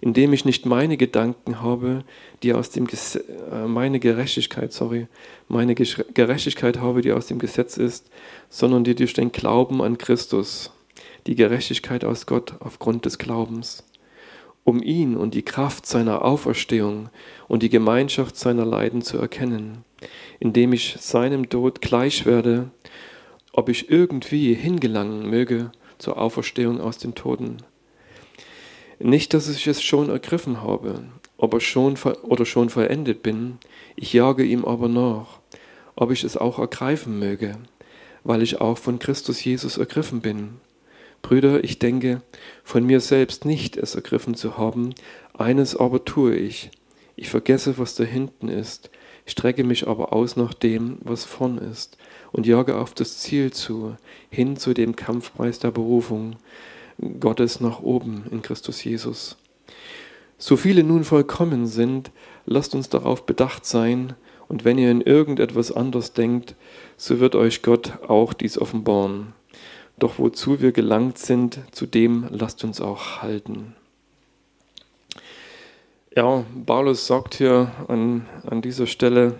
indem 0.00 0.32
ich 0.32 0.46
nicht 0.46 0.64
meine 0.64 0.96
Gedanken 0.96 1.60
habe, 1.60 2.04
die 2.42 2.54
aus 2.54 2.70
dem 2.70 2.86
Ges 2.86 3.16
äh, 3.16 3.66
meine 3.66 4.00
Gerechtigkeit, 4.00 4.72
sorry, 4.72 5.06
meine 5.48 5.74
Gerechtigkeit 5.74 6.78
habe, 6.78 7.02
die 7.02 7.12
aus 7.12 7.26
dem 7.26 7.38
Gesetz 7.38 7.76
ist, 7.76 8.08
sondern 8.48 8.84
die 8.84 8.94
durch 8.94 9.12
den 9.12 9.32
Glauben 9.32 9.82
an 9.82 9.98
Christus, 9.98 10.70
die 11.26 11.34
Gerechtigkeit 11.34 12.06
aus 12.06 12.24
Gott 12.24 12.54
aufgrund 12.60 13.04
des 13.04 13.18
Glaubens 13.18 13.84
um 14.64 14.82
ihn 14.82 15.16
und 15.16 15.34
die 15.34 15.42
Kraft 15.42 15.86
seiner 15.86 16.24
Auferstehung 16.24 17.08
und 17.48 17.62
die 17.62 17.70
Gemeinschaft 17.70 18.36
seiner 18.36 18.64
Leiden 18.64 19.02
zu 19.02 19.18
erkennen, 19.18 19.84
indem 20.38 20.72
ich 20.72 20.96
seinem 21.00 21.48
Tod 21.48 21.80
gleich 21.80 22.26
werde, 22.26 22.70
ob 23.52 23.68
ich 23.68 23.90
irgendwie 23.90 24.54
hingelangen 24.54 25.28
möge 25.28 25.72
zur 25.98 26.18
Auferstehung 26.18 26.80
aus 26.80 26.98
den 26.98 27.14
Toten. 27.14 27.58
Nicht, 28.98 29.34
dass 29.34 29.48
ich 29.48 29.66
es 29.66 29.82
schon 29.82 30.10
ergriffen 30.10 30.62
habe, 30.62 31.04
ob 31.38 31.60
schon 31.62 31.94
oder 32.22 32.44
schon 32.44 32.68
vollendet 32.68 33.22
bin, 33.22 33.58
ich 33.96 34.12
jage 34.12 34.44
ihm 34.44 34.64
aber 34.64 34.88
nach, 34.88 35.40
ob 35.96 36.10
ich 36.10 36.22
es 36.22 36.36
auch 36.36 36.58
ergreifen 36.58 37.18
möge, 37.18 37.56
weil 38.24 38.42
ich 38.42 38.60
auch 38.60 38.76
von 38.76 38.98
Christus 38.98 39.42
Jesus 39.42 39.78
ergriffen 39.78 40.20
bin. 40.20 40.60
Brüder, 41.22 41.62
ich 41.64 41.78
denke, 41.78 42.22
von 42.64 42.84
mir 42.84 43.00
selbst 43.00 43.44
nicht 43.44 43.76
es 43.76 43.94
ergriffen 43.94 44.34
zu 44.34 44.56
haben, 44.58 44.94
eines 45.34 45.76
aber 45.76 46.04
tue 46.04 46.34
ich. 46.34 46.70
Ich 47.16 47.28
vergesse, 47.28 47.78
was 47.78 47.94
da 47.94 48.04
hinten 48.04 48.48
ist, 48.48 48.90
strecke 49.26 49.64
mich 49.64 49.86
aber 49.86 50.12
aus 50.12 50.36
nach 50.36 50.54
dem, 50.54 50.98
was 51.02 51.24
vorn 51.24 51.58
ist, 51.58 51.98
und 52.32 52.46
jage 52.46 52.76
auf 52.76 52.94
das 52.94 53.18
Ziel 53.18 53.52
zu, 53.52 53.96
hin 54.30 54.56
zu 54.56 54.74
dem 54.74 54.96
Kampfpreis 54.96 55.58
der 55.58 55.70
Berufung 55.70 56.36
Gottes 57.18 57.60
nach 57.60 57.80
oben 57.80 58.24
in 58.30 58.42
Christus 58.42 58.82
Jesus. 58.84 59.36
So 60.38 60.56
viele 60.56 60.84
nun 60.84 61.04
vollkommen 61.04 61.66
sind, 61.66 62.10
lasst 62.46 62.74
uns 62.74 62.88
darauf 62.88 63.26
bedacht 63.26 63.66
sein, 63.66 64.14
und 64.48 64.64
wenn 64.64 64.78
ihr 64.78 64.90
in 64.90 65.00
irgendetwas 65.00 65.70
anders 65.70 66.12
denkt, 66.12 66.56
so 66.96 67.20
wird 67.20 67.36
euch 67.36 67.62
Gott 67.62 68.00
auch 68.08 68.32
dies 68.32 68.58
offenbaren. 68.58 69.32
Doch 70.00 70.18
wozu 70.18 70.62
wir 70.62 70.72
gelangt 70.72 71.18
sind, 71.18 71.60
zu 71.72 71.84
dem 71.84 72.26
lasst 72.30 72.64
uns 72.64 72.80
auch 72.80 73.20
halten. 73.20 73.76
Ja, 76.16 76.44
Paulus 76.64 77.06
sagt 77.06 77.34
hier 77.34 77.70
an, 77.86 78.26
an 78.46 78.62
dieser 78.62 78.86
Stelle, 78.86 79.34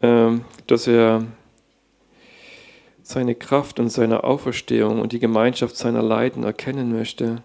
äh, 0.00 0.30
dass 0.68 0.86
er 0.86 1.26
seine 3.02 3.34
Kraft 3.34 3.80
und 3.80 3.90
seine 3.90 4.22
Auferstehung 4.22 5.00
und 5.00 5.12
die 5.12 5.18
Gemeinschaft 5.18 5.76
seiner 5.76 6.02
Leiden 6.02 6.44
erkennen 6.44 6.92
möchte 6.92 7.42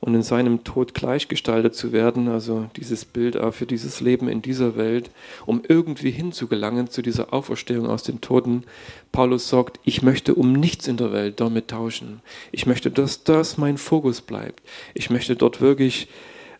und 0.00 0.14
in 0.14 0.22
seinem 0.22 0.64
Tod 0.64 0.94
gleichgestaltet 0.94 1.74
zu 1.74 1.92
werden, 1.92 2.28
also 2.28 2.68
dieses 2.76 3.04
Bild 3.04 3.36
auch 3.36 3.52
für 3.52 3.66
dieses 3.66 4.00
Leben 4.00 4.28
in 4.28 4.42
dieser 4.42 4.76
Welt, 4.76 5.10
um 5.46 5.62
irgendwie 5.66 6.10
hinzugelangen 6.10 6.88
zu 6.88 7.02
dieser 7.02 7.32
Auferstehung 7.32 7.86
aus 7.86 8.02
den 8.02 8.20
Toten. 8.20 8.64
Paulus 9.12 9.48
sagt, 9.48 9.80
ich 9.84 10.02
möchte 10.02 10.34
um 10.34 10.52
nichts 10.52 10.86
in 10.86 10.96
der 10.96 11.12
Welt 11.12 11.40
damit 11.40 11.68
tauschen. 11.68 12.20
Ich 12.52 12.66
möchte, 12.66 12.90
dass 12.90 13.24
das 13.24 13.58
mein 13.58 13.78
Fokus 13.78 14.20
bleibt. 14.20 14.62
Ich 14.94 15.10
möchte 15.10 15.36
dort 15.36 15.60
wirklich 15.60 16.08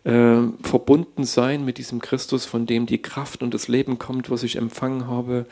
äh, 0.04 0.42
verbunden 0.62 1.24
sein 1.24 1.64
mit 1.64 1.78
diesem 1.78 2.00
Christus, 2.00 2.46
von 2.46 2.66
dem 2.66 2.86
die 2.86 3.02
Kraft 3.02 3.42
und 3.42 3.52
das 3.52 3.68
Leben 3.68 3.98
kommt, 3.98 4.30
was 4.30 4.42
ich 4.42 4.56
empfangen 4.56 5.08
habe. 5.08 5.46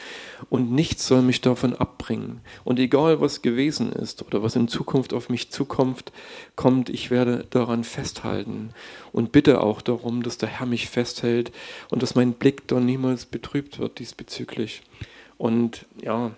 Und 0.48 0.70
nichts 0.70 1.06
soll 1.06 1.22
mich 1.22 1.40
davon 1.40 1.74
abbringen. 1.74 2.40
Und 2.64 2.78
egal, 2.78 3.20
was 3.20 3.42
gewesen 3.42 3.92
ist 3.92 4.24
oder 4.24 4.42
was 4.42 4.56
in 4.56 4.68
Zukunft 4.68 5.12
auf 5.12 5.28
mich 5.28 5.50
zukommt, 5.50 6.12
kommt, 6.54 6.88
ich 6.88 7.10
werde 7.10 7.44
daran 7.50 7.84
festhalten. 7.84 8.70
Und 9.12 9.32
bitte 9.32 9.60
auch 9.60 9.82
darum, 9.82 10.22
dass 10.22 10.38
der 10.38 10.48
Herr 10.48 10.66
mich 10.66 10.88
festhält 10.88 11.52
und 11.90 12.02
dass 12.02 12.14
mein 12.14 12.32
Blick 12.32 12.68
da 12.68 12.80
niemals 12.80 13.26
betrübt 13.26 13.78
wird 13.78 13.98
diesbezüglich. 13.98 14.82
Und 15.38 15.86
ja, 16.02 16.30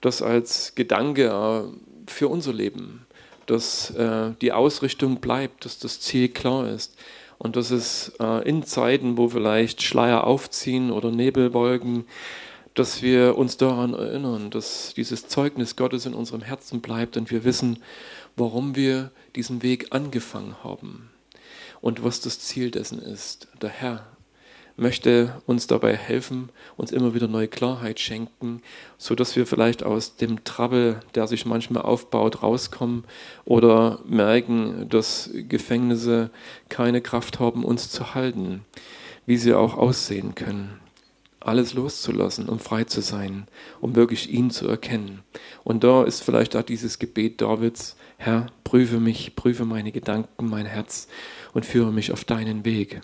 das 0.00 0.22
als 0.22 0.74
Gedanke 0.74 1.28
äh, 1.28 2.10
für 2.10 2.28
unser 2.28 2.52
Leben, 2.52 3.06
dass 3.46 3.90
äh, 3.90 4.32
die 4.40 4.52
Ausrichtung 4.52 5.20
bleibt, 5.20 5.64
dass 5.64 5.78
das 5.78 6.00
Ziel 6.00 6.28
klar 6.28 6.68
ist 6.68 6.96
und 7.38 7.56
dass 7.56 7.70
es 7.70 8.12
äh, 8.20 8.48
in 8.48 8.64
Zeiten, 8.64 9.16
wo 9.16 9.28
vielleicht 9.28 9.82
Schleier 9.82 10.24
aufziehen 10.24 10.90
oder 10.90 11.10
Nebelwolken, 11.10 12.04
dass 12.74 13.02
wir 13.02 13.38
uns 13.38 13.56
daran 13.56 13.94
erinnern, 13.94 14.50
dass 14.50 14.94
dieses 14.94 15.28
Zeugnis 15.28 15.76
Gottes 15.76 16.06
in 16.06 16.14
unserem 16.14 16.42
Herzen 16.42 16.80
bleibt 16.80 17.16
und 17.16 17.30
wir 17.30 17.44
wissen, 17.44 17.78
warum 18.36 18.74
wir 18.74 19.10
diesen 19.36 19.62
Weg 19.62 19.88
angefangen 19.90 20.56
haben 20.64 21.10
und 21.80 22.02
was 22.02 22.20
das 22.20 22.40
Ziel 22.40 22.70
dessen 22.70 22.98
ist. 23.00 23.48
Der 23.62 23.70
Herr 23.70 24.06
möchte 24.76 25.40
uns 25.46 25.66
dabei 25.66 25.96
helfen, 25.96 26.48
uns 26.76 26.90
immer 26.90 27.14
wieder 27.14 27.28
neue 27.28 27.48
Klarheit 27.48 28.00
schenken, 28.00 28.60
so 28.98 29.14
dass 29.14 29.36
wir 29.36 29.46
vielleicht 29.46 29.82
aus 29.82 30.16
dem 30.16 30.44
Trouble, 30.44 31.00
der 31.14 31.26
sich 31.26 31.46
manchmal 31.46 31.82
aufbaut, 31.82 32.42
rauskommen 32.42 33.04
oder 33.44 34.00
merken, 34.06 34.88
dass 34.88 35.30
Gefängnisse 35.32 36.30
keine 36.68 37.00
Kraft 37.00 37.38
haben, 37.38 37.64
uns 37.64 37.90
zu 37.90 38.14
halten, 38.14 38.64
wie 39.26 39.36
sie 39.36 39.54
auch 39.54 39.76
aussehen 39.76 40.34
können. 40.34 40.80
Alles 41.40 41.74
loszulassen, 41.74 42.48
um 42.48 42.58
frei 42.58 42.84
zu 42.84 43.02
sein, 43.02 43.46
um 43.80 43.94
wirklich 43.94 44.32
ihn 44.32 44.50
zu 44.50 44.66
erkennen. 44.66 45.22
Und 45.62 45.84
da 45.84 46.02
ist 46.02 46.22
vielleicht 46.22 46.56
auch 46.56 46.62
dieses 46.62 46.98
Gebet 46.98 47.42
Davids, 47.42 47.96
Herr, 48.16 48.46
prüfe 48.64 48.98
mich, 48.98 49.36
prüfe 49.36 49.66
meine 49.66 49.92
Gedanken, 49.92 50.48
mein 50.48 50.64
Herz 50.64 51.06
und 51.52 51.66
führe 51.66 51.92
mich 51.92 52.12
auf 52.12 52.24
deinen 52.24 52.64
Weg 52.64 53.02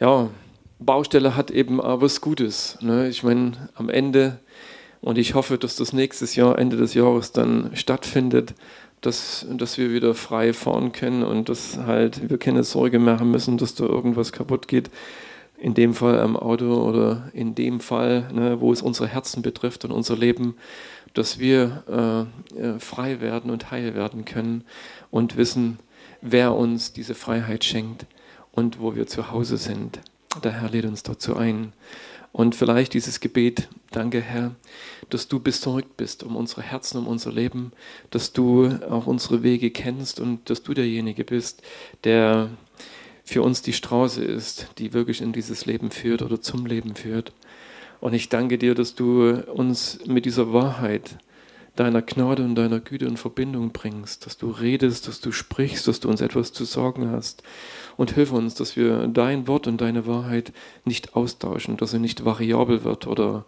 ja, 0.00 0.30
Baustelle 0.78 1.34
hat 1.36 1.50
eben 1.50 1.80
auch 1.80 2.00
was 2.00 2.20
Gutes. 2.20 2.78
Ne? 2.80 3.08
Ich 3.08 3.22
meine, 3.22 3.68
am 3.74 3.88
Ende, 3.88 4.38
und 5.00 5.18
ich 5.18 5.34
hoffe, 5.34 5.58
dass 5.58 5.76
das 5.76 5.92
nächstes 5.92 6.36
Jahr, 6.36 6.58
Ende 6.58 6.76
des 6.76 6.94
Jahres 6.94 7.32
dann 7.32 7.70
stattfindet, 7.74 8.54
dass, 9.00 9.46
dass 9.50 9.78
wir 9.78 9.92
wieder 9.92 10.14
frei 10.14 10.52
fahren 10.52 10.92
können 10.92 11.22
und 11.22 11.48
dass 11.48 11.78
halt 11.78 12.28
wir 12.30 12.38
keine 12.38 12.64
Sorge 12.64 12.98
machen 12.98 13.30
müssen, 13.30 13.58
dass 13.58 13.74
da 13.74 13.84
irgendwas 13.84 14.32
kaputt 14.32 14.68
geht. 14.68 14.90
In 15.56 15.74
dem 15.74 15.94
Fall 15.94 16.20
am 16.20 16.36
Auto 16.36 16.72
oder 16.82 17.30
in 17.32 17.56
dem 17.56 17.80
Fall, 17.80 18.28
ne, 18.32 18.60
wo 18.60 18.72
es 18.72 18.80
unsere 18.80 19.08
Herzen 19.08 19.42
betrifft 19.42 19.84
und 19.84 19.90
unser 19.90 20.16
Leben, 20.16 20.54
dass 21.14 21.40
wir 21.40 22.28
äh, 22.56 22.60
äh 22.60 22.78
frei 22.78 23.20
werden 23.20 23.50
und 23.50 23.72
heil 23.72 23.96
werden 23.96 24.24
können 24.24 24.62
und 25.10 25.36
wissen, 25.36 25.80
wer 26.20 26.54
uns 26.54 26.92
diese 26.92 27.16
Freiheit 27.16 27.64
schenkt 27.64 28.06
und 28.58 28.80
wo 28.80 28.96
wir 28.96 29.06
zu 29.06 29.30
Hause 29.30 29.56
sind. 29.56 30.00
Der 30.42 30.50
Herr 30.50 30.68
lädt 30.68 30.84
uns 30.84 31.04
dazu 31.04 31.36
ein. 31.36 31.72
Und 32.32 32.56
vielleicht 32.56 32.92
dieses 32.92 33.20
Gebet, 33.20 33.68
danke 33.92 34.20
Herr, 34.20 34.54
dass 35.10 35.28
du 35.28 35.38
besorgt 35.38 35.96
bist 35.96 36.24
um 36.24 36.34
unsere 36.34 36.62
Herzen, 36.62 36.98
um 36.98 37.06
unser 37.06 37.32
Leben, 37.32 37.72
dass 38.10 38.32
du 38.32 38.68
auch 38.90 39.06
unsere 39.06 39.44
Wege 39.44 39.70
kennst 39.70 40.18
und 40.18 40.50
dass 40.50 40.64
du 40.64 40.74
derjenige 40.74 41.24
bist, 41.24 41.62
der 42.02 42.50
für 43.24 43.42
uns 43.42 43.62
die 43.62 43.72
Straße 43.72 44.24
ist, 44.24 44.66
die 44.78 44.92
wirklich 44.92 45.20
in 45.20 45.32
dieses 45.32 45.64
Leben 45.64 45.92
führt 45.92 46.22
oder 46.22 46.40
zum 46.40 46.66
Leben 46.66 46.96
führt. 46.96 47.32
Und 48.00 48.12
ich 48.12 48.28
danke 48.28 48.58
dir, 48.58 48.74
dass 48.74 48.96
du 48.96 49.40
uns 49.52 50.00
mit 50.04 50.24
dieser 50.24 50.52
Wahrheit 50.52 51.16
deiner 51.78 52.02
Gnade 52.02 52.42
und 52.42 52.56
deiner 52.56 52.80
Güte 52.80 53.06
in 53.06 53.16
Verbindung 53.16 53.70
bringst, 53.70 54.26
dass 54.26 54.36
du 54.36 54.50
redest, 54.50 55.06
dass 55.06 55.20
du 55.20 55.30
sprichst, 55.30 55.86
dass 55.86 56.00
du 56.00 56.08
uns 56.08 56.20
etwas 56.20 56.52
zu 56.52 56.64
sorgen 56.64 57.10
hast. 57.10 57.44
Und 57.96 58.12
hilf 58.12 58.32
uns, 58.32 58.54
dass 58.54 58.76
wir 58.76 59.06
dein 59.06 59.46
Wort 59.46 59.68
und 59.68 59.80
deine 59.80 60.06
Wahrheit 60.06 60.52
nicht 60.84 61.14
austauschen, 61.14 61.76
dass 61.76 61.92
sie 61.92 62.00
nicht 62.00 62.24
variabel 62.24 62.82
wird 62.82 63.06
oder 63.06 63.44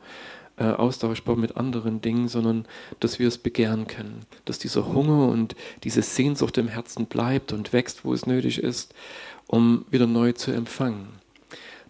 äh, 0.58 0.64
austauschbar 0.64 1.34
mit 1.34 1.56
anderen 1.56 2.00
Dingen, 2.02 2.28
sondern 2.28 2.66
dass 3.00 3.18
wir 3.18 3.26
es 3.26 3.38
begehren 3.38 3.88
können, 3.88 4.20
dass 4.44 4.60
dieser 4.60 4.92
Hunger 4.92 5.26
und 5.28 5.56
diese 5.82 6.02
Sehnsucht 6.02 6.56
im 6.58 6.68
Herzen 6.68 7.06
bleibt 7.06 7.52
und 7.52 7.72
wächst, 7.72 8.04
wo 8.04 8.12
es 8.12 8.26
nötig 8.26 8.62
ist, 8.62 8.94
um 9.49 9.84
wieder 9.90 10.06
neu 10.06 10.32
zu 10.32 10.52
empfangen. 10.52 11.08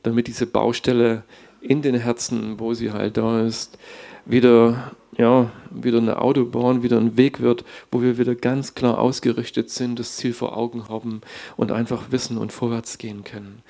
Damit 0.02 0.26
diese 0.26 0.46
Baustelle 0.46 1.22
in 1.60 1.82
den 1.82 1.96
Herzen, 1.96 2.58
wo 2.58 2.72
sie 2.72 2.92
halt 2.92 3.18
da 3.18 3.42
ist, 3.42 3.76
wieder 4.24 4.92
ja, 5.20 5.50
wieder 5.70 5.98
eine 5.98 6.18
Autobahn, 6.18 6.82
wieder 6.82 6.96
ein 6.96 7.18
Weg 7.18 7.40
wird, 7.40 7.62
wo 7.90 8.00
wir 8.00 8.16
wieder 8.16 8.34
ganz 8.34 8.74
klar 8.74 8.98
ausgerichtet 8.98 9.68
sind, 9.68 9.98
das 9.98 10.16
Ziel 10.16 10.32
vor 10.32 10.56
Augen 10.56 10.88
haben 10.88 11.20
und 11.58 11.72
einfach 11.72 12.10
wissen 12.10 12.38
und 12.38 12.54
vorwärts 12.54 12.96
gehen 12.96 13.22
können. 13.22 13.60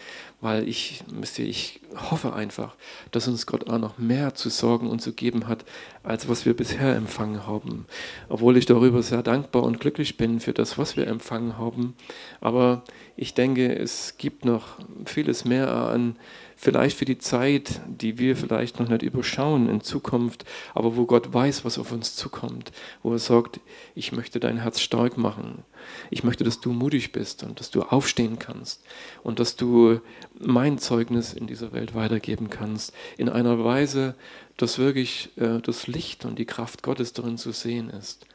Weil 0.41 0.69
ich, 0.69 1.03
ich 1.37 1.81
hoffe 2.11 2.33
einfach, 2.33 2.77
dass 3.11 3.27
uns 3.27 3.47
Gott 3.47 3.69
auch 3.69 3.79
noch 3.79 3.99
mehr 3.99 4.35
zu 4.35 4.49
sorgen 4.49 4.89
und 4.89 5.03
zu 5.03 5.13
geben 5.13 5.49
hat, 5.49 5.65
als 6.05 6.29
was 6.29 6.47
wir 6.47 6.55
bisher 6.55 6.95
empfangen 6.95 7.49
haben. 7.49 7.85
Obwohl 8.29 8.57
ich 8.57 8.65
darüber 8.65 9.03
sehr 9.03 9.25
dankbar 9.25 9.65
und 9.65 9.81
glücklich 9.81 10.17
bin 10.17 10.39
für 10.39 10.53
das, 10.55 10.79
was 10.79 10.97
wir 10.97 11.09
empfangen 11.09 11.59
haben. 11.59 11.95
Aber 12.41 12.85
ich 13.17 13.35
denke, 13.35 13.77
es 13.77 14.15
gibt 14.19 14.45
noch 14.45 14.79
vieles 15.05 15.45
mehr 15.45 15.75
an 15.75 16.15
vielleicht 16.61 16.99
für 16.99 17.07
die 17.07 17.17
Zeit, 17.17 17.81
die 17.87 18.19
wir 18.19 18.37
vielleicht 18.37 18.81
noch 18.81 18.89
nicht 18.91 19.03
überschauen 19.03 19.67
in 19.71 19.81
Zukunft, 19.81 20.45
aber 20.75 20.95
wo 20.95 21.07
Gott 21.07 21.33
weiß, 21.33 21.40
was 21.65 21.79
auf 21.79 21.93
uns 21.93 22.15
zukommt, 22.15 22.73
wo 23.03 23.13
er 23.13 23.19
sagt, 23.19 23.61
ich 23.95 24.13
möchte 24.13 24.41
dein 24.41 24.59
Herz 24.59 24.81
stark 24.81 25.17
machen. 25.17 25.65
Ich 26.11 26.25
möchte, 26.25 26.45
dass 26.45 26.61
du 26.61 26.73
mutig 26.73 27.13
bist 27.13 27.43
und 27.43 27.61
dass 27.61 27.71
du 27.71 27.83
aufstehen 27.83 28.39
kannst 28.39 28.83
und 29.23 29.41
dass 29.41 29.57
du 29.57 30.01
mein 30.39 30.79
Zeugnis 30.79 31.33
in 31.33 31.47
dieser 31.47 31.73
Welt 31.73 31.95
weitergeben 31.95 32.51
kannst, 32.51 32.93
in 33.17 33.29
einer 33.29 33.65
Weise, 33.65 34.15
dass 34.57 34.79
wirklich 34.79 35.31
äh, 35.37 35.61
das 35.61 35.87
Licht 35.87 36.25
und 36.25 36.39
die 36.39 36.47
Kraft 36.47 36.83
Gottes 36.83 37.13
darin 37.13 37.39
zu 37.39 37.53
sehen 37.53 37.91
ist 37.91 38.27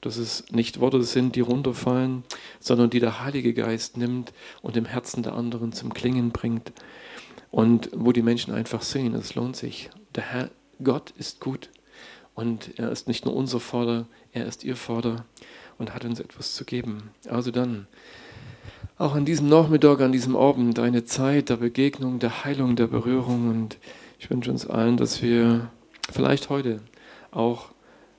dass 0.00 0.16
es 0.16 0.44
nicht 0.50 0.80
Worte 0.80 1.02
sind, 1.02 1.36
die 1.36 1.40
runterfallen, 1.40 2.24
sondern 2.58 2.90
die 2.90 3.00
der 3.00 3.22
Heilige 3.22 3.52
Geist 3.52 3.96
nimmt 3.96 4.32
und 4.62 4.76
im 4.78 4.86
Herzen 4.86 5.22
der 5.22 5.34
anderen 5.34 5.72
zum 5.72 5.92
Klingen 5.92 6.30
bringt. 6.30 6.72
Und 7.50 7.90
wo 7.92 8.12
die 8.12 8.22
Menschen 8.22 8.54
einfach 8.54 8.82
sehen, 8.82 9.14
es 9.14 9.34
lohnt 9.34 9.56
sich. 9.56 9.90
Der 10.14 10.24
Herr, 10.24 10.50
Gott 10.82 11.12
ist 11.18 11.40
gut. 11.40 11.68
Und 12.40 12.78
er 12.78 12.90
ist 12.90 13.06
nicht 13.06 13.26
nur 13.26 13.36
unser 13.36 13.60
Vater, 13.60 14.06
er 14.32 14.46
ist 14.46 14.64
ihr 14.64 14.74
Vater 14.74 15.26
und 15.76 15.92
hat 15.92 16.06
uns 16.06 16.20
etwas 16.20 16.54
zu 16.54 16.64
geben. 16.64 17.10
Also 17.28 17.50
dann, 17.50 17.86
auch 18.96 19.14
an 19.14 19.26
diesem 19.26 19.48
Nachmittag, 19.50 20.00
an 20.00 20.10
diesem 20.10 20.36
Abend, 20.36 20.78
eine 20.78 21.04
Zeit 21.04 21.50
der 21.50 21.56
Begegnung, 21.56 22.18
der 22.18 22.42
Heilung, 22.44 22.76
der 22.76 22.86
Berührung. 22.86 23.50
Und 23.50 23.76
ich 24.18 24.30
wünsche 24.30 24.50
uns 24.50 24.66
allen, 24.66 24.96
dass 24.96 25.20
wir 25.20 25.70
vielleicht 26.10 26.48
heute, 26.48 26.80
auch 27.30 27.66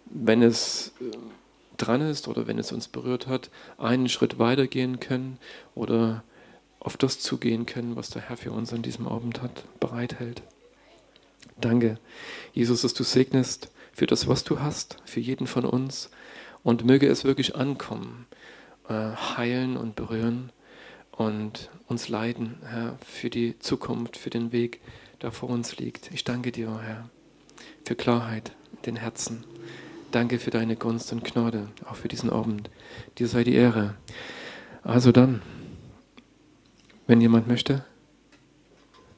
wenn 0.06 0.44
es 0.44 0.94
äh, 1.02 1.18
dran 1.78 2.02
ist 2.02 2.28
oder 2.28 2.46
wenn 2.46 2.60
es 2.60 2.72
uns 2.72 2.90
berührt 2.90 3.26
hat, 3.26 3.50
einen 3.80 4.08
Schritt 4.08 4.38
weitergehen 4.38 5.00
können 5.00 5.40
oder 5.74 6.24
auf 6.80 6.96
das 6.96 7.20
zugehen 7.20 7.66
können, 7.66 7.96
was 7.96 8.12
der 8.12 8.22
Herr 8.22 8.38
für 8.38 8.52
uns 8.52 8.72
an 8.72 8.84
diesem 8.84 9.08
Abend 9.08 9.42
hat, 9.42 9.64
bereithält. 9.80 10.44
Danke, 11.60 11.98
Jesus, 12.54 12.82
dass 12.82 12.94
du 12.94 13.04
segnest 13.04 13.72
für 14.02 14.08
das, 14.08 14.28
was 14.28 14.44
du 14.44 14.60
hast, 14.60 14.98
für 15.06 15.20
jeden 15.20 15.46
von 15.46 15.64
uns 15.64 16.10
und 16.64 16.84
möge 16.84 17.08
es 17.08 17.24
wirklich 17.24 17.56
ankommen, 17.56 18.26
äh, 18.90 19.12
heilen 19.38 19.78
und 19.78 19.96
berühren 19.96 20.52
und 21.12 21.70
uns 21.86 22.10
leiden, 22.10 22.58
Herr, 22.66 22.98
für 23.06 23.30
die 23.30 23.60
Zukunft, 23.60 24.18
für 24.18 24.32
den 24.32 24.52
Weg, 24.52 24.82
der 25.22 25.32
vor 25.32 25.52
uns 25.52 25.78
liegt. 25.78 26.10
Ich 26.12 26.24
danke 26.24 26.52
dir, 26.52 26.82
Herr, 26.82 27.10
für 27.86 27.94
Klarheit 27.94 28.54
in 28.78 28.82
den 28.82 28.96
Herzen. 28.96 29.44
Danke 30.10 30.40
für 30.40 30.50
deine 30.50 30.78
Gunst 30.78 31.12
und 31.12 31.24
Gnade, 31.24 31.68
auch 31.88 31.96
für 31.96 32.08
diesen 32.08 32.32
Abend. 32.32 32.72
Dir 33.20 33.28
sei 33.28 33.44
die 33.44 33.54
Ehre. 33.54 33.94
Also 34.82 35.12
dann. 35.12 35.44
Wenn 37.06 37.22
jemand 37.22 37.48
möchte. 37.48 37.86